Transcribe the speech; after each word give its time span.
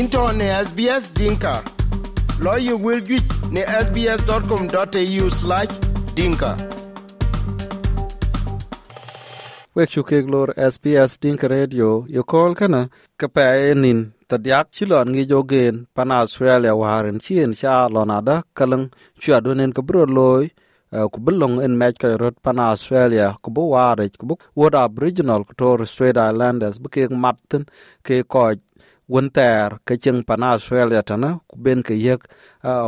into 0.00 0.18
ne 0.38 0.46
SBS 0.66 1.04
Dinka. 1.14 1.62
Lawyer 2.42 2.76
will 2.76 3.00
get 3.00 3.22
ne 3.54 3.62
sbs.com.au 3.84 5.26
slash 5.40 5.72
dinka. 6.18 6.50
wek 9.76 9.90
chu 9.90 10.02
kek 10.02 10.26
lor 10.32 10.48
SBS 10.72 11.18
Dinka 11.22 11.46
Radio 11.48 12.06
yo 12.08 12.22
kol 12.22 12.54
kana, 12.54 12.88
ka 13.18 13.26
nin 13.74 14.00
tadiak 14.28 14.66
chilon 14.74 15.08
ngi 15.14 15.24
jogen 15.30 15.86
pan 15.94 16.10
Australia 16.10 16.74
waren 16.82 17.18
chien 17.24 17.50
cha 17.60 17.88
lonada 17.94 18.36
kalang 18.58 18.84
chua 19.20 19.38
donen 19.44 19.72
ka 19.76 19.82
bro 19.82 20.04
loy 20.06 20.44
eh, 20.94 21.06
ku 21.12 21.18
belong 21.26 21.54
en 21.64 21.74
match 21.78 21.98
ka 22.02 22.08
rot 22.22 22.36
pan 22.42 22.58
Australia, 22.58 23.26
ku 23.42 23.50
bu 23.50 23.62
ware 23.74 24.06
ku 24.20 24.26
bu 24.26 24.34
wood 24.58 24.74
aboriginal, 24.74 25.42
ku 25.44 25.54
Torres 25.54 25.90
Strait 25.90 26.16
Islanders, 26.16 26.78
bu 26.82 26.88
kek 26.94 27.10
matten 27.10 27.62
ke 28.06 28.22
ko 28.32 28.54
wen 29.08 29.30
ter 29.30 29.78
ke 29.86 29.96
cheng 30.02 30.24
pana 30.24 30.54
Australia 30.56 31.02
tana 31.02 31.40
ku 31.48 31.56
ben 31.58 31.82
ke 31.82 31.94
yek 31.94 32.20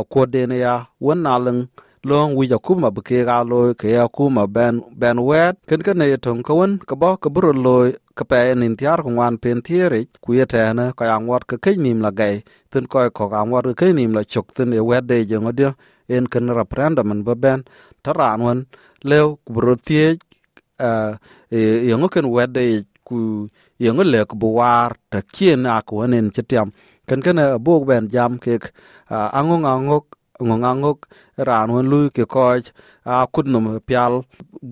ko 0.09 0.25
den 0.25 0.51
ya 0.51 0.85
wen 0.99 1.23
naleng 1.23 1.67
long 2.03 2.35
wi 2.35 2.47
ja 2.47 2.57
kuma 2.57 2.91
bu 2.91 3.01
ke 3.01 3.25
ga 3.25 3.43
lo 3.43 3.73
ke 3.73 3.91
ya 3.91 4.07
kuma 4.07 4.47
ben 4.47 4.81
ben 4.95 5.19
wet. 5.19 5.57
Ken 5.67 5.81
ken 5.83 5.97
ne 5.97 6.17
tong 6.17 6.43
ko 6.43 6.55
wen 6.61 6.79
ka 6.79 6.95
bo 6.95 7.17
ka 7.17 7.29
bro 7.29 7.51
lo 7.53 7.91
ka 8.15 8.23
pe 8.25 8.53
nin 8.55 8.75
tiar 8.77 9.03
ko 9.03 9.09
wan 9.11 9.37
pen 9.37 9.61
tiere 9.61 10.07
ku 10.23 10.33
ye 10.33 10.45
ta 10.45 10.73
na, 10.73 10.93
ka 10.97 11.05
yang 11.05 11.27
wat 11.27 11.45
ka 11.47 11.57
ke 11.57 11.75
nim 11.77 12.01
la 12.01 12.11
gai. 12.11 12.43
Tin 12.71 12.87
ko 12.87 13.09
ko 13.11 13.27
ga 13.29 13.43
wat 13.43 13.65
ka 13.73 13.73
ke 13.85 13.93
nim 13.93 14.13
la 14.13 14.23
chok 14.23 14.53
tin 14.55 14.73
e 14.73 14.79
wet 14.79 15.07
de 15.07 15.25
je 15.25 15.37
ngodio 15.37 15.75
en 16.09 16.25
ken 16.27 16.47
referendum 16.49 17.11
en 17.11 17.23
ba 17.23 17.35
ben. 17.35 17.63
Taran 18.03 18.41
wen 18.45 18.59
lew 19.03 19.35
ku 19.45 19.53
bro 19.53 19.75
tie 19.75 20.17
e 20.79 21.59
yengo 21.89 22.07
ken 22.09 22.27
wet 22.31 22.53
de 22.53 22.85
ku 23.07 23.17
yengo 23.83 24.03
le 24.13 24.21
ku 24.29 24.35
buwar 24.41 24.89
ta 25.11 25.19
kien 25.33 25.61
a 25.73 25.81
ku 25.87 25.93
nen 26.13 26.27
chetiam 26.35 26.69
ken 27.07 27.19
ken 27.25 27.39
eh, 27.39 27.55
a 27.55 27.59
bu 27.65 27.73
ben 27.87 28.05
jam 28.13 28.31
ke 28.43 28.53
eh, 28.59 29.29
angong 29.39 29.65
angok 29.73 30.05
ngongangok 30.47 30.99
ran 31.47 31.71
won 31.73 31.85
lu 31.91 31.99
ke 32.15 32.23
koj 32.35 32.63
a 33.05 33.25
kudnum 33.33 33.65
pial. 33.87 34.13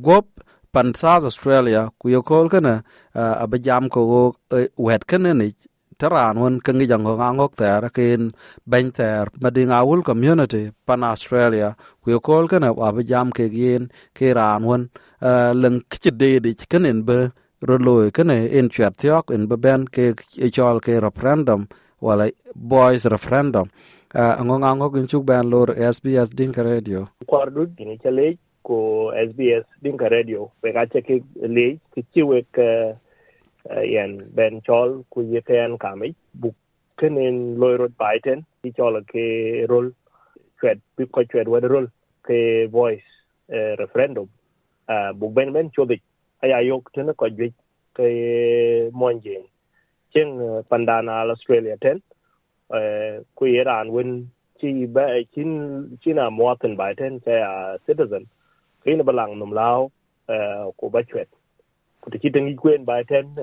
Gop 0.06 0.26
pan 0.74 0.94
south 0.94 1.24
australia, 1.30 1.90
ku 2.00 2.10
yo 2.14 2.22
kol 2.22 2.46
kana 2.54 2.84
a 3.16 3.46
ba 3.52 3.58
jam 3.58 3.90
ko 3.90 4.00
go 4.12 4.24
eh, 4.58 4.68
wet 4.78 5.08
kana 5.10 5.32
ni 5.34 5.50
taran 5.98 6.36
won 6.36 6.54
wen 6.54 6.56
kangi 6.66 6.86
jang 6.92 7.04
ngongangok 7.08 7.56
ter 7.56 7.82
ken 7.98 8.22
ben 8.72 8.92
ter 8.92 9.26
madinga 9.42 9.80
wul 9.88 10.04
community, 10.04 10.64
pan 10.86 11.02
australia, 11.04 11.70
ku 12.04 12.12
yo 12.14 12.20
kol 12.20 12.46
kana 12.52 12.70
a 12.88 12.90
ba 12.96 13.02
jam 13.12 13.32
ke 13.32 13.48
yen 13.62 13.90
ke 14.14 14.36
ran 14.38 14.62
won 14.70 14.82
leng 15.62 15.78
kchide 15.90 16.32
di 16.44 16.52
kanen 16.72 17.00
be 17.08 17.20
ro 17.62 17.78
loy 17.78 18.10
in 18.18 18.30
en 18.30 18.70
thiok 18.70 19.32
en 19.34 19.48
be 19.48 19.56
ke 19.92 20.14
chol 20.52 20.80
ke 20.80 21.00
referendum 21.00 21.68
wala 22.02 22.30
boys 22.56 23.06
referendum 23.06 23.68
à, 24.14 24.36
ango 24.40 24.56
ango 24.64 24.96
in 24.98 25.08
chuk 25.08 25.26
ban 25.26 25.50
lor 25.50 25.68
SBS 25.76 26.30
Dinka 26.36 26.64
Radio. 26.64 27.08
Kwar 27.28 27.50
dut 27.52 27.70
gini 27.78 27.98
ko 28.64 29.12
SBS 29.14 29.64
Dinka 29.82 30.10
Radio. 30.10 30.52
We 30.64 30.72
ga 30.72 30.86
cha 30.86 31.02
ke 31.02 31.22
ki 31.94 32.02
chi 32.14 32.22
we 32.24 32.46
ka 32.52 32.96
ben 34.36 34.62
chol 34.62 35.04
ku 35.10 35.22
ye 35.22 35.42
ken 35.42 35.78
kami 35.78 36.16
bu 36.34 36.54
kenen 36.98 37.58
loy 37.58 37.76
rot 37.78 37.92
baiten 37.98 38.46
ke 38.64 39.66
rol 39.70 39.92
chwet 40.62 40.80
bi 40.98 41.06
ko 41.06 41.24
chwet 41.24 41.48
wa 41.48 41.60
rol 41.60 41.88
ke 42.24 42.68
voice 42.72 43.04
referendum 43.80 44.28
bu 45.20 45.30
ben 45.30 45.54
ben 45.54 45.70
chodik 45.72 46.02
aya 46.44 46.60
yok 46.62 46.92
tena 46.94 47.14
ko 47.14 47.30
jwe 47.30 47.54
ke 47.96 48.08
monje 48.92 49.36
chen 50.14 50.30
pandana 50.70 51.24
Australia 51.30 51.78
ten 51.78 52.02
ku 53.36 53.46
Iran 53.46 53.92
when 53.92 54.32
chi 54.60 54.86
ba 54.86 55.24
chin 55.34 55.98
china 56.04 56.32
moten 56.32 56.76
by 56.76 56.94
ten 56.94 57.22
say 57.26 57.42
a 57.42 57.78
citizen. 57.86 58.28
Kina 58.84 59.04
balang 59.04 59.38
num 59.38 59.52
lao 59.52 59.92
ko 60.78 60.90
ba 60.90 61.04
chwet 61.04 61.28
ku 62.02 62.12
ti 62.12 62.30
tingi 62.30 62.56
kwen 62.56 62.86
by 62.86 63.04
ten 63.04 63.36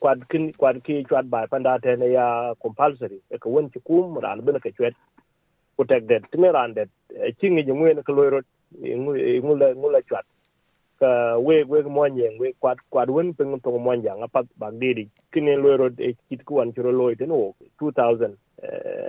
kwad 0.00 0.28
kin 0.28 0.52
kwad 0.52 0.84
ki 0.84 1.04
chwat 1.08 1.30
by 1.30 1.46
panda 1.46 1.78
ten 1.82 2.00
ya 2.00 2.54
compulsory. 2.62 3.18
E 3.30 3.38
ko 3.38 3.50
won 3.50 3.70
chi 3.70 3.80
kum 3.80 4.18
ran 4.18 4.44
bin 4.44 4.60
ka 4.60 4.70
chwet 4.70 4.94
ku 5.76 5.84
tek 5.84 6.06
det 6.06 6.22
tine 6.30 6.52
ran 6.52 6.74
det 6.74 6.88
chingi 7.40 7.66
ju 7.66 7.74
ne 7.74 8.02
ko 8.02 8.12
la 8.12 8.40
ngula 8.82 9.74
ngula 9.74 10.00
chwat 10.08 10.26
ka 11.04 11.36
we 11.46 11.56
we 11.68 11.82
mo 11.96 12.08
nyeng 12.08 12.40
we, 12.40 12.56
kwad 12.60 12.78
kwad 12.92 13.10
won 13.12 13.36
ping 13.36 13.60
to 13.60 13.70
mo 13.86 13.92
nyang 13.92 14.24
apat 14.24 14.48
bag 14.56 14.80
didi 14.80 15.04
kine 15.32 15.52
loiro 15.60 15.92
e 16.00 16.16
kit 16.28 16.40
ku 16.48 16.60
an 16.64 16.72
churo 16.72 16.92
loy 17.00 17.12
ten 17.20 17.30
o 17.30 17.52
2000 17.80 18.32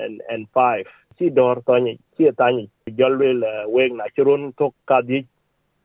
and 0.04 0.22
and 0.30 0.48
five. 0.54 0.86
Chi 1.18 1.30
dor 1.30 1.64
tani 1.68 1.96
chi 2.18 2.32
tani 2.38 2.70
jolwel 3.00 3.40
weg 3.72 3.92
na 3.96 4.12
churun 4.16 4.52
to 4.58 4.74
kadi 4.90 5.24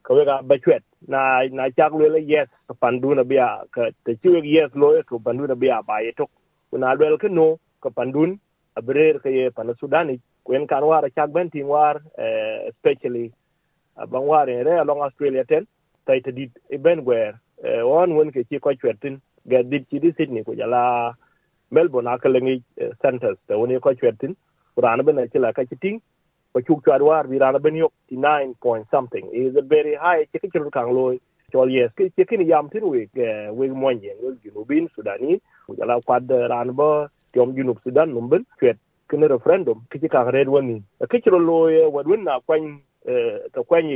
ka 0.03 0.15
wega 0.15 0.43
bachwet 0.43 0.83
na 1.07 1.47
na 1.59 1.71
chak 1.71 1.93
lwel 1.93 2.19
yes 2.33 2.49
panduna 2.83 3.25
bia, 3.25 3.63
ka 3.71 3.91
te 4.05 4.19
chi 4.23 4.29
weg 4.29 4.45
yes 4.45 4.71
lo 4.75 4.99
ko 5.07 5.19
panduna 5.19 5.55
bia 5.55 5.83
ba 5.87 6.03
ye 6.03 6.13
to 6.19 6.27
na 6.73 6.95
lwel 6.95 7.19
ke 7.19 7.31
no, 7.31 7.59
ka 7.83 7.91
pandun 7.91 8.39
abrer 8.77 9.21
ke 9.23 9.31
ye 9.31 9.51
pana 9.51 9.75
sudani 9.79 10.19
kwen 10.45 10.67
kan 10.67 10.83
war 10.83 11.07
chak 11.15 11.31
ben 11.33 11.51
tin 11.51 11.67
war 11.67 12.03
especially 12.69 13.31
bang 14.13 14.27
war 14.27 14.47
re, 14.47 14.79
along 14.83 15.03
australia 15.03 15.45
ten 15.45 15.67
tai 16.07 16.21
te 16.21 16.31
dit 16.31 16.53
ben 16.87 17.01
wer 17.09 17.35
on 17.85 18.15
won 18.17 18.31
ke 18.35 18.45
chi 18.49 18.59
ko 18.59 18.73
chwetin 18.75 19.21
ga 19.51 19.63
dit 19.63 19.85
chi 19.91 19.99
di 19.99 20.13
sydney 20.17 20.45
ko 20.45 20.55
jala 20.55 21.15
melbourne 21.71 22.09
akalengi 22.09 22.63
eh, 22.77 22.91
centers 23.03 23.39
te 23.47 23.55
woni 23.55 23.81
ko 23.81 23.95
chwertin 23.95 24.35
rana 24.77 25.03
ben 25.03 25.29
chila 25.33 25.53
ka 25.55 25.65
chiting 25.65 26.01
ko 26.53 26.61
chuk 26.61 26.85
chwa 26.85 26.99
war 27.01 27.25
bi 27.29 27.39
rana 27.39 27.59
ben 27.59 27.77
yok 27.77 27.93
9 28.11 28.55
point 28.61 28.87
something. 28.91 29.31
Is 29.33 29.57
a 29.57 29.63
very 29.63 29.95
high 29.95 30.27
chike 30.33 30.51
chiru 30.53 30.71
kang 30.73 30.93
loy 30.93 31.19
chol 31.53 31.71
yes 31.71 31.91
ke 31.97 32.11
chike 32.17 32.39
ni 32.39 32.51
yam 32.51 32.69
tin 32.71 32.89
we 32.89 33.09
we 33.59 33.69
monje 33.69 34.11
we 34.23 34.35
junubin 34.45 34.89
sudani 34.97 35.41
jala 35.79 36.01
kwad 36.03 36.31
rana 36.53 36.73
ba 36.73 37.09
tiom 37.33 37.55
junub 37.55 37.79
sudan 37.85 38.15
numben 38.15 38.45
chwet 38.59 38.79
kene 39.09 39.29
referendum 39.31 39.87
ke 39.91 40.11
kang 40.11 40.31
red 40.35 40.49
woni 40.49 40.83
ke 41.11 41.23
chiru 41.23 41.39
loy 41.39 41.87
wadwin 41.95 42.25
na 42.25 42.41
kwan 42.41 42.81
ta 43.55 43.63
kwan 43.63 43.87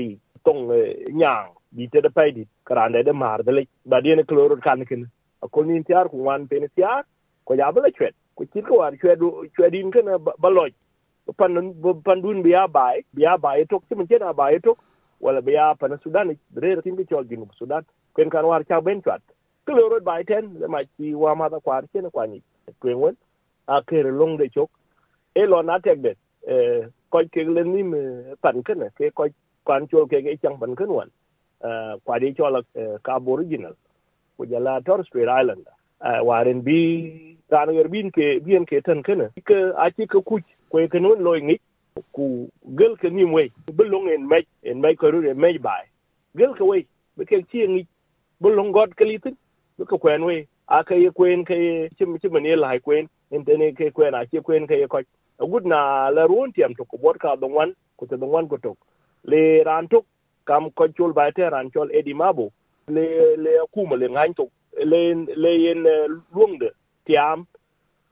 tong 0.45 0.69
nyang 1.11 1.51
bi 1.77 1.89
te 1.93 2.01
da 2.07 2.11
pay 2.11 2.33
karande 2.69 3.01
de 3.05 3.13
mar 3.13 3.39
de 3.45 3.53
le 3.53 3.63
ba 3.87 4.01
dien 4.03 4.25
kloro 4.31 4.57
kan 4.69 4.85
ken 4.91 5.07
akol 5.45 5.67
ni 5.67 5.83
tiar 5.85 6.07
ku 6.13 6.19
wan 6.29 6.49
pen 6.49 6.69
tiar 6.77 7.03
ko 7.47 7.55
ya 7.55 7.73
chwet 7.99 8.15
ko 8.37 8.45
chit 8.53 8.67
ko 8.71 8.79
war 8.83 8.93
chwet 9.03 9.21
chwedin 9.57 9.91
kana 9.95 10.19
baloj 10.45 10.73
pan 11.39 11.75
pan 12.05 12.23
dun 12.23 12.43
biya 12.45 12.69
bai 12.73 13.03
biya 13.17 13.39
bai 13.41 13.65
tok 13.71 13.85
ti 13.89 13.95
mun 13.97 14.07
chena 14.09 14.35
bai 14.35 14.59
tok. 14.61 14.79
Wala 15.21 15.43
biya 15.43 15.75
pan 15.81 15.99
sudan 16.05 16.37
re 16.57 16.77
tin 16.85 16.97
bi 16.97 17.05
chol 17.05 17.25
junub 17.25 17.51
sudan. 17.59 17.85
Ken 18.17 18.31
kan 18.31 18.47
war 18.47 18.63
cha 18.65 18.81
ben 18.81 19.03
chwat 19.03 19.23
ko 19.67 19.73
ro 19.75 20.01
bai 20.01 20.25
ten 20.25 20.59
le 20.61 20.69
ma 20.69 20.81
chi 20.97 21.15
wa 21.15 21.35
ma 21.35 21.49
da 21.49 21.61
kwar 21.61 21.85
chena 21.95 22.11
kwani 22.11 22.43
twen 22.81 22.99
won 22.99 23.17
a 23.69 23.83
kere 23.89 24.13
long 24.13 24.37
de 24.39 24.49
chok 24.49 24.71
e 25.35 25.47
lo 25.47 25.63
na 25.63 25.79
tek 25.79 26.03
de 26.03 26.13
e 26.49 26.57
ko 27.11 27.21
ke 27.33 27.43
le 27.57 27.65
ni 27.65 27.83
me 27.83 28.01
pan 28.43 28.63
kana 28.63 28.91
ke 28.99 29.11
ko 29.15 29.29
kwan 29.65 29.89
chol 29.89 30.07
ke 30.11 30.23
ke 30.27 30.37
chang 30.43 30.59
pan 30.61 30.77
kan 30.77 30.89
wan 30.99 31.11
Uh, 31.65 31.97
kwade 32.05 32.29
di 32.29 32.35
chol 32.37 32.61
uh, 32.61 32.99
ka 33.03 33.17
aboriginal. 33.17 33.73
Ko 34.37 34.45
jala 34.45 34.81
Torres 34.85 35.07
Strait 35.07 35.29
Islander. 35.29 35.73
Uh, 36.01 36.21
Waren 36.25 36.61
bi 36.63 37.37
ran 37.51 37.75
yer 37.75 37.89
bin 37.89 38.11
ke 38.11 38.41
bien 38.45 38.67
ke 38.67 38.83
tan 38.85 39.03
kana 39.03 39.31
ke, 39.49 39.57
a 39.77 39.91
ci 39.97 40.07
ka 40.07 40.21
kuc 40.21 40.43
ko 40.71 40.87
ke 40.89 41.01
non 41.01 41.23
loy 41.25 41.41
ngi 41.41 41.57
ku 42.13 42.49
gel 42.79 42.97
ke 42.97 43.11
nim 43.11 43.33
we 43.33 43.51
long 43.79 44.09
en 44.09 44.29
mej 44.29 44.45
en 44.65 44.81
mej 44.81 44.97
ko 44.97 45.11
rure 45.11 45.35
mej 45.35 45.59
bay 45.67 45.85
gel 46.37 46.55
ke 46.55 46.65
we 46.71 46.87
be 47.17 47.25
ke 47.25 47.41
ci 47.51 47.67
ngi 47.67 47.87
belong 48.41 48.73
god 48.73 48.97
ke 48.97 49.05
litin 49.05 49.37
be 49.79 49.85
ke 49.85 49.97
kwen 50.05 50.25
we 50.25 50.47
a 50.69 50.85
ke 50.85 51.01
ye 51.01 51.11
kwen 51.11 51.45
ke 51.45 51.89
chim 51.99 52.19
chim 52.19 52.43
ne 52.43 52.57
la 52.57 52.79
kwen, 52.79 53.09
en 53.31 53.45
tene 53.45 53.73
ke 53.73 53.93
kwen, 53.93 54.15
a 54.15 54.27
ci 54.27 54.41
kwen 54.41 54.67
ke 54.67 54.81
ye 54.83 54.87
ko 54.87 55.01
gud 55.53 55.67
na 55.67 56.11
la 56.11 56.27
ruon 56.27 56.53
tiam 56.53 56.75
to 56.77 56.85
ko 56.85 56.99
bot 56.99 57.19
ka 57.19 57.37
don 57.37 57.53
wan 57.53 57.75
ko 57.99 58.07
te 58.07 58.17
don 58.17 58.31
wan 58.31 58.49
ko 58.49 58.57
to 58.57 58.77
le 59.25 59.63
ran 59.65 59.89
to 59.89 60.05
kam 60.47 60.71
ko 60.71 60.89
chul 60.97 61.13
bai 61.13 61.31
te 61.33 61.43
ran 61.55 61.71
chol 61.71 61.89
edi 61.93 62.15
mabo 62.15 62.51
le 62.89 63.37
le 63.37 63.51
kuma 63.73 63.97
le 63.97 64.09
ngain 64.09 64.35
to 64.35 64.49
le 64.91 65.01
le 65.43 65.51
yen 65.65 65.87
eh, 65.87 66.09
luong 66.35 66.59
de 66.59 66.69
tiam 67.07 67.47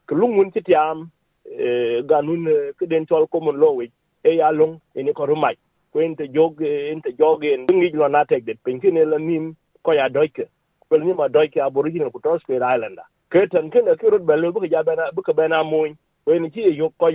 ke 0.07 0.15
ti 0.55 0.61
tiam 0.69 1.09
eh, 1.47 2.03
ganun 2.11 2.47
eh, 2.49 2.73
ke 2.79 2.87
den 2.87 3.07
tol 3.07 3.27
common 3.27 3.57
law 3.57 3.73
we 3.73 3.91
e 4.25 4.37
ya 4.37 4.51
long 4.51 4.81
eni 4.95 5.13
ko 5.13 5.27
rumai 5.27 5.57
ko 5.93 6.01
ente 6.01 6.25
jog 6.35 6.63
ente 6.63 7.11
jog 7.19 7.45
en 7.45 7.67
ngi 7.67 7.93
lo 7.93 8.09
na 8.09 8.25
tek 8.25 8.45
de 8.45 8.55
pinkin 8.65 8.97
la 9.11 9.19
nim 9.19 9.55
ko 9.83 9.93
ya 9.93 10.09
doike. 10.09 10.47
Ko 10.89 10.97
ni 10.97 11.13
ma 11.13 11.29
doike 11.29 11.59
aboriginal 11.61 12.11
ko 12.11 12.19
Torres 12.19 12.43
Strait 12.43 12.63
Islander. 12.63 13.05
Ke 13.31 13.47
tan 13.51 13.71
ken 13.71 13.85
ke 13.85 14.11
rod 14.11 14.25
belo 14.27 14.53
bu 14.53 14.67
ja 14.67 14.83
ka 14.83 15.33
bana 15.33 15.65
moy 15.65 15.95
ko 16.25 16.33
yo 16.33 16.91
ko 16.99 17.11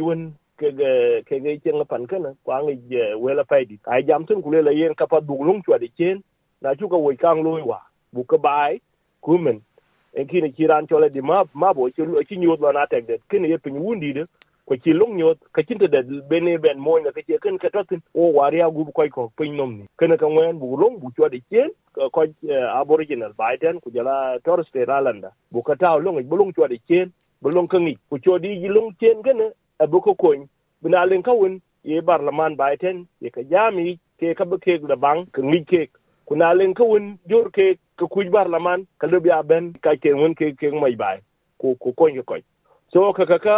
ke 0.58 0.72
ke 1.28 1.40
ge 1.44 1.60
chen 1.64 1.86
pan 1.86 2.08
kana 2.08 2.34
ko 2.46 2.52
ngi 2.64 3.14
wela 3.22 3.44
paidi 3.44 3.80
ai 3.88 4.02
jam 4.04 4.26
tun 4.26 4.42
ku 4.42 4.52
le 4.52 4.74
yen 4.74 4.96
kapa 4.96 5.22
pa 5.22 5.34
chwa 5.66 5.80
de 5.80 5.88
chen, 5.98 6.24
na 6.62 6.76
chu 6.76 6.88
ka 6.90 6.98
wo 6.98 7.14
kang 7.20 7.44
loi 7.44 7.62
wa. 7.62 7.80
Bu 8.14 8.24
ka 8.24 8.38
bai 8.38 8.82
kumen 9.22 9.62
en 10.16 10.28
kine 10.28 10.54
ci 10.56 10.66
ran 10.68 10.88
chole 10.88 11.10
di 11.12 11.22
map 11.22 11.48
ma 11.54 11.74
bo 11.74 11.90
ci 11.90 12.02
ci 12.28 12.38
nyot 12.38 12.60
la 12.62 12.72
na 12.72 12.86
tek 12.86 13.08
det. 13.08 13.22
Kine 13.30 13.48
ye 13.48 13.58
pin 13.58 13.78
wundi 13.78 14.14
de, 14.14 14.26
ko 14.66 14.76
chi 14.84 14.92
lung 14.94 15.16
nyot, 15.18 15.38
ka 15.54 15.62
chin 15.62 15.78
de 15.78 15.88
bene 16.30 16.58
ben 16.58 16.80
mo 16.80 16.98
na 17.00 17.12
ka 17.12 17.22
che 17.22 17.38
ken 17.40 17.58
ka 17.58 17.70
tatin 17.70 18.02
o 18.16 18.32
wari 18.34 18.58
ya 18.58 18.70
gubu 18.70 18.92
koy 18.92 19.10
ko, 19.10 19.32
pin 19.38 19.56
nom 19.56 19.78
ni. 19.78 19.86
Kana 19.98 20.18
ka 20.18 20.26
ngwen 20.26 20.60
bu 20.60 20.78
lung, 20.78 21.00
bu 21.00 21.12
chwa 21.12 21.30
chode 21.30 21.42
chen 21.52 21.70
ko 21.94 22.24
eh, 22.24 22.68
aboriginal, 22.74 23.34
biden, 23.38 23.80
ku 23.80 23.92
jala 23.92 24.40
torres 24.44 24.68
state 24.68 24.90
islander. 24.90 25.32
Bu 25.52 25.62
ka 25.62 25.76
taw 25.76 26.00
lung, 26.00 26.22
bu 26.24 26.36
lung 26.36 26.54
chwa 26.54 26.68
chode 26.68 26.82
chen, 26.88 27.12
bu 27.42 27.50
lung 27.50 27.68
ka 27.68 27.78
ngi. 27.78 27.98
Ku 28.10 28.18
chodi 28.20 28.60
ji 28.62 28.68
lung 28.68 28.96
chen 29.00 29.22
kana 29.22 29.52
abu 29.80 30.02
ko 30.02 30.12
koñ 30.24 30.48
bina 30.82 31.06
len 31.06 31.24
ka 31.24 31.32
won 31.32 31.60
ye 31.84 32.02
barlaman 32.02 32.56
baiten 32.56 33.06
ye 33.22 33.30
ka 33.30 33.42
jami 33.52 34.00
ke 34.20 34.34
ka 34.38 34.46
be 34.46 34.58
ke 34.58 34.78
da 34.88 34.96
bang 34.96 35.26
ka 35.32 35.42
ngi 35.42 35.62
ke 35.72 35.82
kuna 36.26 36.54
len 36.54 36.74
ka 36.74 36.84
won 36.84 37.18
jor 37.30 37.50
ke 37.52 37.78
ka 37.98 38.06
kuj 38.14 38.28
barlaman 38.36 38.86
ka 39.00 39.08
le 39.08 39.20
ya 39.26 39.42
ben 39.44 39.74
ka 39.86 39.96
ke 40.02 40.14
won 40.14 40.34
ke 40.36 40.52
ke 40.60 40.72
mai 40.82 40.96
bai 40.96 41.18
ko 41.60 41.76
ko 41.82 41.94
koñ 42.00 42.22
ko 42.26 42.38
so 42.94 43.14
ka 43.14 43.26
ka 43.26 43.38
ka 43.46 43.58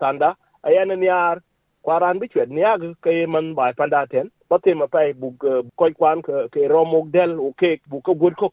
tanda 0.00 0.36
ayana 0.62 0.96
niar 0.96 1.40
kwaran 1.82 2.18
bi 2.20 2.28
chwet 2.28 2.50
niag 2.50 2.82
ka 3.00 3.10
ye 3.10 3.26
man 3.26 3.54
bai 3.54 3.72
panda 3.72 4.06
ten 4.12 4.30
pate 4.48 4.74
ma 4.74 4.86
pai 4.86 5.12
bu 5.12 5.34
koy 5.76 5.92
kwan 5.98 6.22
ke 6.26 6.48
ke 6.52 6.68
romok 6.68 7.10
del 7.16 7.32
o 7.40 7.52
ke 7.60 7.80
bu 7.90 8.00
ko 8.06 8.14
god 8.14 8.34
ko 8.40 8.48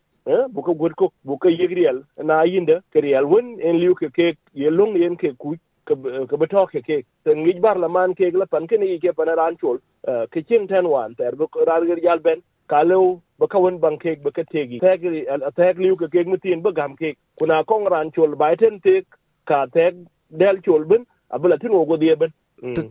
bu 0.53 0.61
ko 0.61 0.73
god 0.81 0.94
ko 0.95 1.11
bu 1.25 1.38
ko 1.38 1.50
yegriel 1.50 2.03
na 2.29 2.44
yinde 2.53 2.75
ke 2.91 3.01
riel 3.05 3.25
won 3.31 3.45
en 3.67 3.75
liu 3.81 3.95
ke 3.95 4.09
ke 4.17 4.27
ye 4.53 4.69
long 4.69 4.95
yen 5.03 5.15
ke 5.17 5.35
kuj 5.38 5.57
ke 5.88 6.38
beto 6.44 6.65
ke 6.74 6.81
ke 6.88 7.03
ten 7.25 7.44
ngij 7.44 7.62
bar 7.62 7.77
la 7.80 7.88
man 7.88 8.15
ke 8.15 8.31
la 8.33 8.45
pan 8.45 8.68
ke 8.68 8.77
ni 8.80 9.00
ke 9.00 9.13
pan 9.18 9.27
ran 9.41 9.57
chol. 9.62 9.80
Ke 10.31 10.41
ching 10.50 10.68
ten 10.68 10.89
wan 10.89 11.15
ter 11.15 11.31
bu 11.35 11.47
ran 11.68 11.88
ger 11.88 12.00
jal 12.03 12.19
ben. 12.19 12.41
Ka 12.69 12.83
lew 12.83 13.19
ba 13.39 13.47
ka 13.47 13.59
won 13.59 13.80
bang 13.80 13.97
ke 14.00 14.15
ba 14.24 14.31
ka 14.31 14.44
tegi 14.51 14.80
tek 14.80 15.01
tek 15.57 15.77
liu 15.80 15.95
ke 15.97 16.07
ke 16.13 16.25
mutin 16.27 16.62
ba 16.63 16.71
gam 16.71 16.95
ke 16.95 17.15
kuna 17.39 17.63
kong 17.65 17.88
ran 17.94 18.12
chol 18.12 18.35
bai 18.38 18.56
ten 18.56 18.80
tek 18.81 19.06
ka 19.47 19.65
tek 19.74 19.95
del 20.44 20.62
chol 20.68 20.85
ben 20.91 21.06
abula 21.31 21.57
tin 21.59 21.74
ogo 21.81 21.97
die 21.97 22.15
ben 22.15 22.31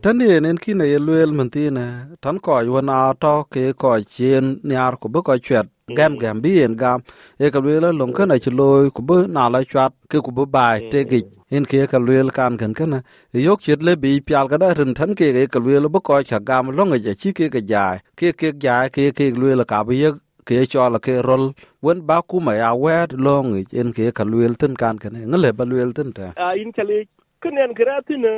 tan 0.03 0.19
yen 0.21 0.45
en 0.45 0.57
kine 0.57 0.85
ye 0.93 0.99
luel 0.99 1.31
man 1.33 1.49
tine 1.49 1.85
tan 2.21 2.39
ko 2.39 2.59
yu 2.61 2.81
na 2.81 3.13
to 3.13 3.43
ke 3.53 3.73
ko 3.81 3.99
chen 4.15 4.59
nyar 4.63 4.97
ko 5.01 5.09
ko 5.27 5.33
chwet 5.45 5.67
gam 5.97 6.17
gam 6.17 6.41
bi 6.41 6.61
en 6.63 6.75
gam. 6.77 7.01
E 7.39 7.49
ka 7.51 7.59
luel 7.59 7.85
long 7.99 8.13
kana 8.13 8.39
chi 8.39 8.51
loy 8.51 8.89
ko 8.95 9.01
bu 9.03 9.27
na 9.27 9.49
la 9.49 9.59
chwat 9.63 9.93
ke 10.09 10.19
ko 10.25 10.31
bu 10.31 10.45
bai 10.45 10.81
te 10.91 11.03
gi 11.11 11.21
en 11.51 11.65
ke 11.65 11.87
ka 11.91 11.99
luel 11.99 12.29
kan 12.37 12.57
kan 12.57 12.73
kana 12.73 12.99
yok 13.33 13.61
chet 13.61 13.83
le 13.83 13.95
bi 13.97 14.21
pyal 14.27 14.47
ka 14.51 14.57
da 14.57 14.73
rin 14.79 14.93
tan 14.93 15.15
ke 15.15 15.47
ka 15.53 15.59
luel 15.59 15.89
bu 15.93 15.99
ko 16.01 16.21
cha 16.23 16.39
gam 16.39 16.69
long 16.77 16.93
e 16.93 16.99
chi 17.21 17.31
ke 17.37 17.49
ke 17.55 17.61
jai 17.71 17.97
ke 18.19 18.33
ke 18.39 18.49
jai 18.63 18.89
ke 18.95 19.11
ke 19.17 19.25
luel 19.41 19.65
ka 19.71 19.83
bi 19.83 19.95
ye 20.03 20.11
ke 20.47 20.65
cho 20.71 20.89
la 20.89 20.99
ke 20.99 21.13
rol 21.27 21.45
wen 21.81 21.99
ba 22.07 22.21
ku 22.29 22.39
ma 22.39 22.53
ya 22.61 22.71
wet 22.75 23.13
long 23.13 23.47
en 23.81 23.89
ke 23.97 24.11
ka 24.17 24.23
luel 24.23 24.53
tin 24.61 24.75
kan 24.81 24.97
kan 25.03 25.13
ngale 25.31 25.49
ba 25.57 25.65
luel 25.65 25.91
tin 25.97 26.13
ta 26.17 26.27
a 26.37 26.53
in 26.61 26.71
chale 26.77 26.97
kenen 27.43 27.73
kratina 27.79 28.33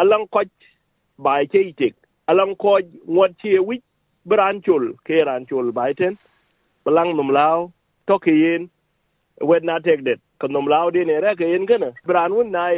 alang 0.00 0.26
koch 0.34 0.59
bai 1.26 1.46
che 1.52 1.60
itik 1.70 1.94
alang 2.30 2.54
koj 2.56 2.84
ngot 3.06 3.32
che 3.40 3.58
wi 3.68 3.76
bran 4.24 4.60
chul 4.64 4.84
ke 5.06 5.24
ran 5.28 5.46
chul 5.46 5.72
bai 5.72 5.92
ten 5.94 6.16
balang 6.84 7.16
num 7.16 7.30
lao 7.38 7.72
to 8.06 8.18
ke 8.18 8.32
yen, 8.32 8.70
wet 9.40 9.62
na 9.64 9.78
tek 9.78 10.02
det. 10.04 10.18
Ko 10.40 10.46
num 10.48 10.66
lao 10.66 10.90
de 10.90 11.04
ne 11.04 11.20
ra 11.20 11.34
ke 11.34 11.46
yen 11.52 11.66
kana 11.66 11.92
bran 12.08 12.32
un 12.32 12.50
nai, 12.50 12.76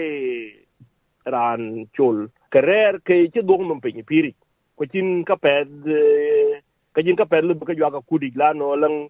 ran 1.24 1.86
chul. 1.96 2.28
Kerer 2.52 3.00
ke 3.06 3.14
er 3.24 3.30
che 3.32 3.42
dong 3.42 3.68
num 3.68 3.80
pe 3.80 3.90
ni 3.94 4.02
piri 4.02 4.34
ko 4.76 4.84
chin 4.92 5.24
ka 5.24 5.36
ped 5.36 5.70
ka 6.94 7.00
chin 7.02 7.16
ka 7.16 7.24
ped 7.24 7.44
lu 7.44 7.54
ka 7.54 7.74
jwa 7.78 7.90
ka 7.94 8.00
kudi 8.08 8.32
la 8.36 8.52
no, 8.52 8.74
lang 8.74 9.08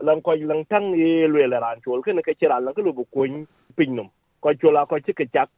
lang 0.00 0.22
ko 0.22 0.32
lang 0.50 0.64
tang 0.70 0.94
ye 0.94 1.26
lwe 1.26 1.48
la 1.48 1.58
ran 1.58 1.80
chul 1.84 2.02
kana 2.02 2.22
ke 2.22 2.38
chiran 2.40 2.64
lang 2.64 2.74
ka 2.74 2.82
lu 2.82 2.92
bu 2.92 3.04
pin 3.76 3.94
num. 3.96 4.08
Ko 4.40 4.54
chula 4.54 4.86
ko 4.86 4.96
che 5.04 5.12
ke 5.12 5.26
chak, 5.34 5.50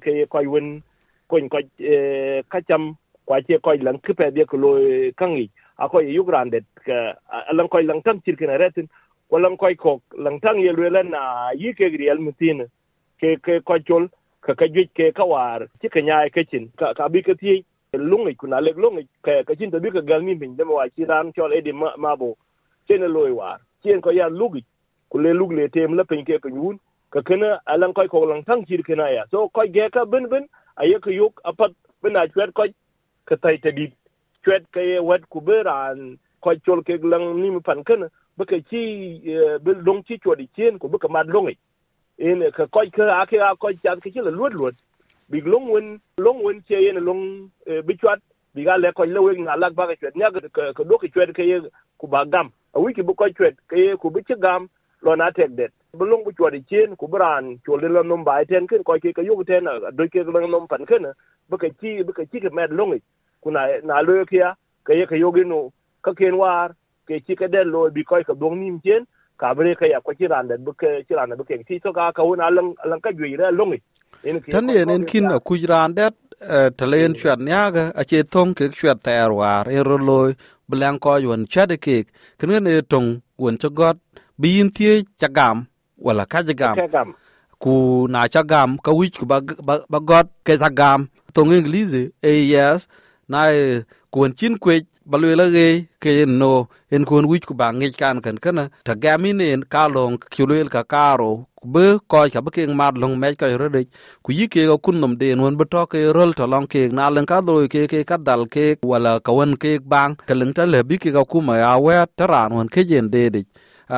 ke 0.00 0.26
ko 0.30 0.38
wen 0.46 0.82
kon 1.28 1.48
ko 1.48 1.58
kacham 2.50 2.96
kwa 3.26 3.42
che 3.42 3.58
ko 3.58 3.72
lang 3.82 4.00
ke 4.00 4.12
pe 4.16 4.30
de 4.30 4.44
ko 4.44 4.56
lo 4.56 4.70
kangi 5.16 5.50
a 5.78 5.88
ko 5.88 6.00
yu 6.00 6.24
grandet 6.24 6.64
ka 6.84 7.14
lang 7.52 7.68
ko 7.68 7.78
lang 7.80 8.02
tang 8.02 8.20
chir 8.24 8.36
kana 8.36 8.58
retin 8.58 8.88
ko 9.30 9.38
lang 9.38 9.56
ko 9.56 9.68
ko 9.76 10.00
lang 10.16 10.40
tang 10.40 10.58
ye 10.58 10.72
lwe 10.72 10.90
la 10.90 11.02
na 11.02 11.50
yi 11.52 11.74
ke 11.74 11.90
gri 11.92 12.08
al 12.10 12.18
mutin 12.18 12.64
ke 13.20 13.36
ke 13.44 13.60
ko 13.60 13.78
chol 13.84 14.08
ka 14.40 14.54
ka 14.54 14.66
jwe 14.66 14.88
ke 14.96 15.12
ka 15.12 15.24
war 15.24 15.68
ti 15.80 15.88
ka 15.88 16.00
nyaay 16.00 16.30
ke 16.30 16.48
chin 16.50 16.72
ka 16.78 16.94
ka 16.94 17.08
bi 17.08 17.22
ke 17.22 17.34
ti 17.36 17.64
lungi 17.92 18.34
kuna 18.40 18.60
le 18.60 18.72
lungi 18.72 19.04
ka 19.22 19.42
ka 19.44 19.54
chin 19.54 19.70
to 19.70 19.80
bi 19.80 19.90
ka 19.90 20.00
gal 20.00 20.22
mi 20.22 20.34
bin 20.34 20.56
de 20.56 20.64
wa 20.64 20.88
chi 20.88 21.04
ran 21.04 21.32
chol 21.36 21.52
e 21.52 21.58
edi 21.58 21.72
ma 21.72 22.16
bo 22.16 22.36
chen 22.88 23.04
loy 23.12 23.30
war 23.30 23.58
chen 23.84 24.00
ko 24.00 24.10
ya 24.10 24.28
lugi 24.28 24.64
ku 25.10 25.18
le 25.18 25.32
lug 25.32 25.52
le 25.52 25.68
tem 25.68 25.94
la 25.94 26.04
pen 26.04 26.24
ke 26.24 26.40
pen 26.42 26.56
wun 26.56 26.78
ka 27.12 27.20
kana 27.20 27.60
alang 27.66 27.92
koy 27.92 28.08
ko 28.08 28.24
lang 28.24 28.44
tang 28.44 28.64
chir 28.64 28.82
kana 28.88 29.10
ya 29.10 29.24
so 29.30 29.48
koy 29.48 29.68
ge 29.68 29.90
ka 29.92 30.04
bin 30.04 30.28
bin 30.32 30.48
aye 30.78 30.98
ka 31.00 31.10
yuk, 31.10 31.40
apat 31.44 31.72
bina 32.02 32.28
chwet 32.28 32.52
ko 32.54 32.66
ka 33.26 33.36
tai 33.42 33.58
te 33.58 33.70
dit. 33.72 33.92
Chwet 34.44 34.64
ka 34.72 34.80
ye 34.80 34.98
wet 35.00 35.22
ku 35.30 35.40
beran 35.40 36.18
ko 36.42 36.54
chol 36.66 36.82
ke 36.84 36.98
lang 37.02 37.42
ni 37.42 37.50
mi 37.50 37.60
pan 37.60 37.84
kana 37.84 38.08
ba 38.38 38.44
ka 38.46 38.56
chi 38.70 38.82
e, 39.24 39.58
be 39.62 39.74
long 39.86 40.02
chi 40.02 40.18
chodi 40.24 40.48
chen 40.56 40.78
ko 40.78 40.88
ba 40.88 40.98
ka 40.98 41.08
mad 41.08 41.28
long 41.28 41.50
e. 41.50 41.56
in 42.18 42.44
ka 42.56 42.66
koy 42.66 42.90
ka 42.90 43.26
ke 43.26 43.38
a 43.38 43.56
ko 43.56 43.72
chat 43.84 44.00
ke 44.02 44.10
chi 44.14 44.20
la 44.20 44.30
luot 44.30 44.54
luot. 44.54 44.76
Big 45.30 45.46
long 45.46 45.68
wen 45.70 46.00
long 46.18 46.42
wen 46.44 46.62
che 46.68 46.80
yen 46.82 47.04
long 47.04 47.50
e, 47.66 47.82
bi 47.82 47.94
chwat, 47.94 48.20
bi 48.54 48.64
ga 48.64 48.76
le 48.76 48.92
ko 48.92 49.04
le 49.04 49.20
wen 49.20 49.44
na 49.44 49.56
lak 49.56 49.74
ba 49.74 49.86
ka 49.88 49.94
chwet. 50.00 50.16
Nya 50.16 50.30
ka 50.30 50.72
ka 50.74 50.84
do 50.84 50.98
ka 50.98 51.08
chwet 51.08 51.34
ke 51.34 51.42
ye 51.44 51.60
ku 51.98 52.06
ba 52.08 52.24
gam. 52.26 52.52
A 52.74 52.80
wiki 52.80 53.02
bu 53.02 53.14
ko 53.14 53.28
chwet 53.30 53.56
ke 53.68 53.76
ye 53.76 53.96
ku 53.96 54.10
bi 54.10 54.22
chi 54.22 54.34
gam, 54.40 54.68
lo 55.02 55.16
na 55.16 55.30
tek 55.30 55.56
det. 55.56 55.72
Bulung 55.96 56.24
bu 56.24 56.32
chwadi 56.32 56.60
chen 56.70 56.96
ku 56.96 57.08
bran 57.08 57.58
chwal 57.64 57.80
de 57.80 57.88
nom 57.88 58.24
bai 58.24 58.44
ten 58.44 58.66
ken 58.66 58.82
ko 58.84 58.98
ke 59.00 59.12
ka 59.12 59.22
yugo 59.22 59.44
ten 59.44 59.64
do 59.96 60.04
ke 60.12 60.20
lo 60.24 60.40
nom 60.46 60.66
pan 60.68 60.84
ken 60.84 61.06
bu 61.48 61.56
ka 61.56 61.68
chi 61.80 62.02
bu 62.04 62.12
ka 62.12 62.22
chi 62.30 62.40
ke 62.40 62.50
med 62.52 62.70
longi 62.70 63.00
ku 63.42 63.50
na 63.50 63.66
na 63.84 64.02
lo 64.02 64.24
ke 64.24 64.36
ya 64.36 64.54
ka 64.84 64.92
ye 64.92 65.06
ka 65.06 65.16
yogi 65.16 65.44
no 65.44 65.72
ka 66.04 66.12
ken 66.12 66.36
war 66.36 66.68
ke 67.08 67.20
chi 67.26 67.34
ka 67.34 67.46
de 67.48 67.64
lo 67.64 67.88
bi 67.90 68.04
ko 68.04 68.20
ka 68.28 68.34
dong 68.34 68.60
nim 68.60 68.76
chen 68.84 69.04
ka 69.40 69.54
bre 69.54 69.74
ka 69.80 69.86
ya 69.86 70.00
ko 70.00 70.12
chi 70.18 70.26
ran 70.28 70.48
de 70.48 70.56
bu 70.58 70.72
ke 70.76 70.90
chi 71.08 71.14
ran 71.14 71.30
de 71.30 71.36
bu 71.40 71.44
ke 71.48 71.56
ti 71.68 71.80
to 71.80 71.92
ka 71.92 72.12
ka 72.12 72.22
wona 72.22 72.50
lang 72.56 72.70
lang 72.90 73.00
ka 73.00 73.10
jwi 73.16 73.36
re 73.40 73.48
longi 73.60 73.80
tan 74.52 74.68
ye 74.68 74.84
nen 74.84 75.04
kin 75.10 75.32
a 75.32 75.40
ku 75.40 75.54
ran 75.72 75.94
det 75.98 76.14
talen 76.78 77.12
chwat 77.20 77.40
nyaga 77.48 77.84
a 78.00 78.04
che 78.10 78.22
thong 78.32 78.52
ke 78.58 78.68
chwat 78.78 78.98
ter 79.06 79.32
war 79.32 79.64
e 79.76 79.80
ro 79.88 79.96
loy 80.08 80.30
blang 80.68 80.98
ko 81.04 81.16
yon 81.26 81.42
chade 81.52 81.76
ke 81.84 81.96
ken 82.38 82.52
ne 82.64 82.82
tong 82.92 83.08
won 83.42 83.56
chogot 83.62 83.96
bin 84.40 84.70
tie 84.76 85.02
chagam 85.20 85.66
wala 85.98 86.24
ka 86.26 86.42
jagam 86.42 86.76
ku 87.58 88.06
na 88.08 88.28
chagam 88.30 88.78
ka 88.78 88.92
wich 88.94 89.18
ku 89.18 89.26
ba 89.26 89.40
ba 89.66 89.98
got 90.00 90.26
ke 90.46 90.54
chagam 90.62 91.08
tong 91.34 91.52
english 91.52 91.94
e 92.22 92.32
yes. 92.54 92.86
Na 93.28 93.52
kun 94.10 94.32
chin 94.32 94.56
kwe 94.56 94.86
balwe 95.04 95.36
la 95.36 95.46
ge 95.52 95.84
ke 96.00 96.24
no. 96.24 96.68
En 96.90 97.04
kun 97.04 97.28
wich 97.28 97.44
ku 97.44 97.52
ba 97.54 97.68
ngi 97.72 97.92
kan 97.92 98.20
kan 98.24 98.38
kana 98.40 98.70
ta 98.86 98.94
gamin 98.94 99.40
en 99.40 99.62
ka 99.62 99.84
long 99.86 100.16
kulel 100.32 100.68
ka 100.72 100.82
karo. 100.82 101.44
Be 101.60 101.98
ko 102.08 102.24
ka 102.32 102.40
be 102.40 102.50
ke 102.54 102.62
mad 102.80 102.96
long 102.96 103.20
me 103.20 103.34
ka 103.36 103.46
rede 103.62 103.84
ku 104.24 104.32
yi 104.32 104.48
ke 104.48 104.64
kun 104.84 104.96
nom 105.00 105.12
de 105.20 105.34
non 105.36 105.56
be 105.60 105.64
to 105.68 105.84
ke 105.92 105.98
rol 106.16 106.32
to 106.32 106.46
long 106.46 106.66
ke 106.72 106.88
na 106.88 107.10
len 107.10 107.26
ka 107.26 107.40
do 107.44 107.68
ke 107.68 107.84
ke 107.90 108.00
ka 108.08 108.16
dal 108.16 108.46
ke 108.48 108.78
wala 108.80 109.20
ka 109.20 109.32
wan 109.32 109.52
ke 109.60 109.76
bang. 109.92 110.16
Ka 110.28 110.34
len 110.34 110.54
ta 110.56 110.64
le 110.64 110.80
bi 110.88 110.96
ke 110.96 111.12
ka 111.12 111.22
ku 111.28 111.42
ma 111.44 111.58
ya 111.60 111.76
we 111.76 111.92
ta 112.16 112.24
ran 112.32 112.54
won 112.56 112.68
ke 112.68 112.80
jen 112.88 113.10
de 113.12 113.28
de 113.34 113.42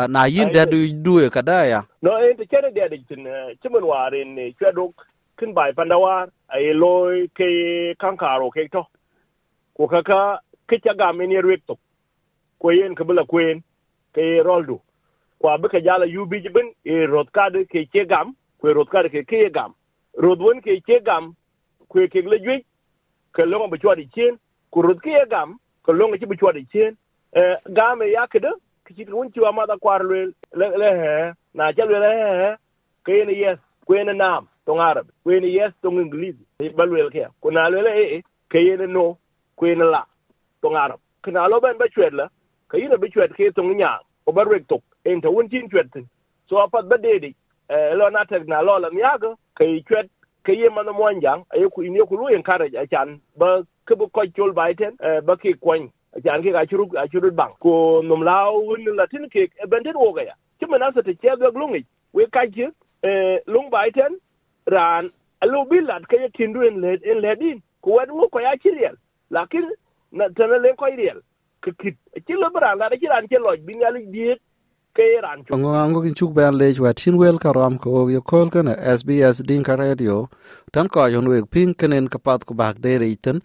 na 0.09 0.27
yin 0.27 0.53
da 0.53 0.67
du 0.67 0.81
du 1.05 1.31
ka 1.31 1.43
da 1.43 1.65
ya. 1.65 1.83
No 2.03 2.17
en 2.19 2.37
te 2.37 2.45
chere 2.51 2.71
de 2.73 2.89
de 2.89 2.99
tin 3.09 3.25
chimun 3.63 3.85
warin 3.85 4.35
ne 4.37 4.53
chwedo 4.59 4.95
kin 5.39 5.53
bai 5.55 5.73
pandawar 5.73 6.29
ai 6.49 6.73
loy 6.75 7.29
ke 7.39 7.49
kankaro 8.01 8.51
ke 8.51 8.69
to. 8.73 8.85
Ko 9.77 9.89
kaka 9.89 10.41
ke 10.69 10.77
chaga 10.85 11.13
men 11.17 11.31
yer 11.33 11.45
ko 12.61 12.71
yen 12.73 12.95
ka 12.95 13.05
bula 13.05 13.25
kwen 13.25 13.63
ke 14.15 14.43
roldu 14.47 14.81
kwa 15.41 15.59
be 15.59 15.69
ka 15.69 15.81
jala 15.81 16.07
yubi 16.07 16.43
jibin 16.43 16.73
e 16.85 17.07
rot 17.07 17.31
kad 17.33 17.55
ke 17.73 17.87
ke 17.93 18.07
gam 18.09 18.35
ko 18.61 18.73
rot 18.75 18.91
kad 18.91 19.07
ke 19.13 19.23
ke 19.31 19.51
gam. 19.55 19.75
Rot 20.19 20.39
won 20.41 20.61
ke 20.63 20.81
ke 20.87 21.01
gam 21.05 21.35
ko 21.89 22.07
ke 22.13 22.23
le 22.33 22.39
jwe 22.45 22.57
ke 23.35 23.43
longa 23.47 23.69
be 23.71 23.79
chwadi 23.79 24.09
chen. 24.15 24.39
Ko 24.73 24.83
rot 24.83 25.01
ke 25.03 25.27
gam 25.31 25.59
ko 25.85 25.93
longa 25.93 26.19
chi 26.19 26.27
be 26.27 26.37
chwadi 26.37 26.67
chen. 26.73 26.97
Gam 27.75 28.03
ya 28.03 28.27
kede 28.27 28.53
kichit 28.91 29.11
wun 29.13 29.31
chiwa 29.33 29.53
mada 29.55 29.79
kwar 29.79 30.03
lwel 30.05 30.35
le 30.55 30.69
le 30.79 30.91
he 31.03 31.33
na 31.55 31.73
cha 31.75 31.87
lwel 31.87 32.03
he 32.03 32.29
he 32.43 32.51
ke 33.07 33.27
ni 33.27 33.41
yes 33.41 33.59
ko 33.87 33.95
ne 33.95 34.15
nam 34.15 34.49
to 34.67 34.75
arab 34.83 35.09
ko 35.25 35.31
ne 35.31 35.49
yes 35.49 35.73
to 35.83 35.91
english 35.91 36.37
ba 36.77 36.85
lwel 36.87 37.11
ke 37.11 37.27
ko 37.43 37.51
na 37.51 37.69
le 37.71 37.93
e 38.19 38.23
ke 38.51 38.61
ne 38.79 38.87
no 38.87 39.19
ko 39.57 39.67
ne 39.67 39.85
la 39.95 40.05
to 40.63 40.69
arab 40.77 41.01
kana 41.23 41.49
lo 41.49 41.61
ben 41.61 41.79
ba 41.79 41.87
chwet 41.95 42.13
la 42.15 42.29
ke 42.71 42.79
ne 42.91 42.99
ba 42.99 43.09
chwet 43.09 43.33
ke 43.39 43.53
to 43.55 43.63
nya 43.63 43.99
ko 44.27 44.33
ba 44.33 44.45
rek 44.45 44.67
tok 44.69 44.83
en 45.07 45.23
ta 45.23 45.31
won 45.31 45.49
tin 45.49 45.71
chwet 45.71 45.93
tin 45.95 46.07
so 46.51 46.59
apat 46.59 46.89
ba 46.91 46.99
de 46.99 47.19
de 47.21 47.35
lo 47.97 48.11
na 48.11 48.25
tek 48.25 48.49
na 48.49 48.63
lo 48.63 48.79
la 48.79 48.91
nyaga 48.91 49.37
ke 49.57 49.65
chwet 49.89 50.11
ke 50.45 50.53
ye 50.59 50.69
man 50.71 50.87
mo 50.99 51.07
anjang 51.09 51.45
ay 51.55 51.65
ku 51.75 51.83
ini 51.83 52.03
ku 52.09 52.17
lu 52.19 52.29
en 52.35 52.43
kare 52.43 52.67
a 52.83 52.87
chan 52.87 53.21
ba 53.39 53.63
ke 53.87 53.95
bu 53.97 54.11
ko 54.11 54.27
chul 54.37 54.53
bai 54.53 54.75
ten 54.75 54.97
ba 55.27 55.37
ke 55.37 55.55
kwany 55.61 55.89
jan 56.25 56.43
ke 56.43 56.53
ga 56.53 56.67
churu 56.67 56.87
a 56.99 57.07
churu 57.09 57.31
bang 57.31 57.55
ko 57.61 58.03
num 58.03 58.23
lao 58.23 58.61
win 58.61 58.97
la 58.97 59.07
tin 59.07 59.29
ke 59.29 59.49
benden 59.69 59.95
wo 59.97 60.13
ga 60.13 60.23
ya. 60.23 60.35
Ti 60.59 60.67
mena 60.67 60.93
sa 60.95 61.03
te 61.03 61.15
che 61.15 61.37
ga 61.39 61.51
lungi 61.55 61.85
we 62.13 62.27
ka 62.27 62.47
ji 62.47 62.67
eh 63.03 63.39
lung 63.47 63.71
bai 63.71 63.91
ten 63.91 64.19
ran 64.67 65.11
alu 65.43 65.65
bilat 65.71 66.07
ke 66.09 66.31
tindu 66.35 66.63
en 66.63 66.81
led 66.81 67.03
en 67.05 67.21
ledin. 67.21 67.63
Ku 67.83 67.91
wo 67.93 68.29
ko 68.29 68.41
ya 68.41 68.57
chiriel 68.57 68.97
lakin 69.31 69.71
na 70.13 70.29
tana 70.37 70.59
len 70.59 70.77
ko 70.77 70.87
iriel 70.87 71.23
kikit 71.63 71.97
ci 72.27 72.35
le 72.35 72.51
bra 72.51 72.75
la 72.75 72.89
ran 72.89 73.29
ci 73.29 73.37
loj. 73.37 73.61
Bi 73.67 73.75
ngali 73.75 74.07
diet 74.13 74.41
ke 75.01 75.09
ran 75.25 75.39
chu 75.45 75.57
ngo 75.61 75.71
ngo 75.91 76.01
kin 76.05 76.17
chuk 76.19 76.33
ban 76.37 76.55
lej 76.61 76.77
wat 76.85 76.97
chin 77.01 77.17
wel 77.23 77.37
karam 77.45 77.75
ko 77.83 77.91
yo 78.15 78.21
kol 78.31 78.49
kana 78.55 78.75
SBS 78.99 79.37
dinka 79.49 79.75
radio. 79.83 80.17
Tan 80.73 80.87
ko 80.93 81.07
yon 81.15 81.27
weg 81.33 81.47
ping 81.55 81.73
kenen 81.81 82.07
kapat 82.13 82.41
ko 82.49 82.53
bak 82.61 82.77
de 82.85 82.93
reiten 83.03 83.39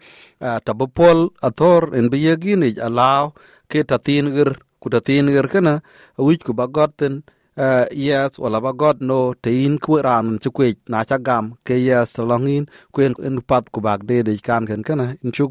ta 0.64 0.72
bo 0.78 0.86
pol 0.98 1.18
athor 1.48 1.82
en 1.98 2.06
bi 2.12 2.18
yegini 2.26 2.70
alaw 2.88 3.24
ke 3.70 3.80
tatin 3.90 4.26
gir 4.36 4.50
ku 4.82 4.86
tatin 4.94 5.32
gir 5.34 5.46
kana 5.54 5.74
wich 6.26 6.44
ku 6.46 6.52
bagotten 6.60 7.14
uh, 7.64 7.86
yes 8.06 8.38
wala 8.42 8.58
ba 8.64 8.72
god 8.82 8.98
no. 9.08 9.20
Tein 9.44 9.72
ku 9.84 9.92
ran 10.06 10.26
chu 10.42 10.50
kwe 10.56 10.68
na 10.92 11.04
cha 11.08 11.18
gam 11.26 11.44
ke 11.66 11.74
yes 11.88 12.12
to 12.16 12.22
longin 12.30 12.64
kwen 12.94 13.12
en 13.28 13.36
pat 13.48 13.64
ku 13.74 13.80
bak 13.86 14.00
de 14.08 14.16
de 14.28 14.32
kan 14.48 14.62
ken 14.68 14.82
kana 14.88 15.06
in 15.24 15.30
chuk 15.36 15.50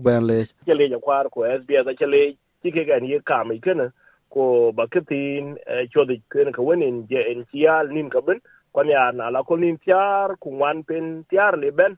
ci 0.66 0.74
le 0.80 0.86
ja 0.94 1.00
kwar 1.06 1.26
ko 1.34 1.40
SBS 1.60 1.88
ci 2.00 2.06
le 2.14 2.22
ci 2.62 2.70
ke 2.76 2.82
gan 2.90 3.04
ye 3.12 3.18
kam 3.30 3.50
i 3.58 3.60
kana 3.68 3.88
ko 4.36 4.72
bakitin 4.76 5.56
eh, 5.64 5.88
chodi 5.94 6.20
ken 6.32 6.52
ka 6.52 6.62
wenin 6.68 7.08
je 7.10 7.20
en 7.32 7.46
tial 7.52 7.88
nin 7.96 8.10
ka 8.12 8.20
ben 8.28 8.40
kon 8.76 8.88
ya 8.92 9.12
na 9.16 9.30
la 9.32 9.44
ko 9.48 9.56
nin 9.56 9.78
tiar, 9.84 10.36
ku 10.44 10.50
wan 10.62 10.84
pen 10.84 11.24
tiar 11.32 11.56
le 11.62 11.72
ben 11.72 11.96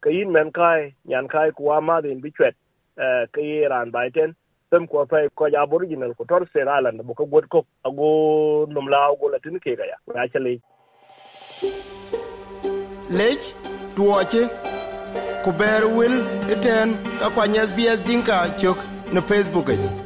ka 0.00 0.08
yin 0.16 0.32
men 0.32 0.48
kai, 0.58 0.94
nyan 1.08 1.28
kai 1.28 1.50
ku 1.58 1.68
ama 1.76 2.00
din 2.04 2.20
bi 2.24 2.32
chwet 2.36 2.56
eh, 3.04 3.24
ka 3.34 3.40
yi 3.48 3.68
ran 3.72 3.90
bai 3.96 4.08
ten 4.16 4.32
tem 4.70 4.86
ko 4.86 5.04
fai 5.10 5.28
ko 5.38 5.46
ya 5.54 5.62
aboriginal 5.68 6.14
ko 6.16 6.24
tor 6.30 6.42
seralan 6.52 7.04
bo 7.08 7.14
ko 7.18 7.24
god 7.32 7.48
ko 7.52 7.60
ago 7.88 8.08
num 8.74 8.88
la 8.94 9.02
go 9.20 9.28
la 9.34 9.38
tin 9.44 9.60
ke 9.64 9.76
ga 9.80 9.84
ya, 9.92 9.98
ra 10.14 10.24
chale 10.32 10.54
lej 13.18 13.42
tuoche, 13.96 14.42
ku 15.44 15.52
ber 15.60 15.84
wil 15.96 16.16
iten, 16.56 16.96
ka 17.20 17.28
kwa 17.36 17.44
nyas 17.52 17.76
bias 17.76 18.00
dinka 18.08 18.40
chok 18.60 18.78
na 19.12 19.20
facebook 19.20 19.68
e. 19.76 20.03